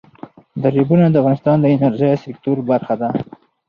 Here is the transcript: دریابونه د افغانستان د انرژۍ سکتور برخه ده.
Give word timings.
دریابونه 0.61 1.05
د 1.09 1.15
افغانستان 1.21 1.57
د 1.61 1.65
انرژۍ 1.75 2.13
سکتور 2.25 2.57
برخه 2.69 2.95
ده. 3.01 3.09